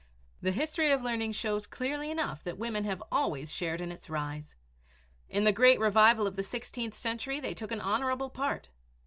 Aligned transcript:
The 0.41 0.51
history 0.51 0.89
of 0.89 1.03
learning 1.03 1.33
shows 1.33 1.67
clearly 1.67 2.09
enough 2.09 2.43
that 2.43 2.57
women 2.57 2.85
have 2.85 3.03
always 3.11 3.53
shared 3.53 3.79
in 3.79 3.91
its 3.91 4.09
rise. 4.09 4.55
In 5.29 5.43
the 5.43 5.51
great 5.51 5.79
revival 5.79 6.25
of 6.25 6.35
the 6.37 6.41
sixteenth 6.41 6.95
century 6.95 7.39
they 7.39 7.53
took 7.53 7.71
an 7.71 7.81
honorable 7.81 8.31
part. 8.31 8.69